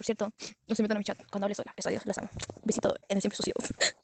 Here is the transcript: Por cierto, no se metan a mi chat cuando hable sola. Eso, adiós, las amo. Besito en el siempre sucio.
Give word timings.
Por 0.00 0.06
cierto, 0.06 0.32
no 0.66 0.74
se 0.74 0.80
metan 0.80 0.96
a 0.96 1.00
mi 1.00 1.04
chat 1.04 1.18
cuando 1.30 1.44
hable 1.44 1.54
sola. 1.54 1.74
Eso, 1.76 1.90
adiós, 1.90 2.06
las 2.06 2.16
amo. 2.16 2.30
Besito 2.64 2.94
en 3.06 3.18
el 3.18 3.20
siempre 3.20 3.36
sucio. 3.36 3.52